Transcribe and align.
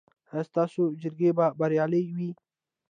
ایا 0.31 0.41
ستاسو 0.49 0.81
جرګې 1.01 1.29
به 1.37 1.45
بریالۍ 1.59 2.03
وي؟ 2.15 2.29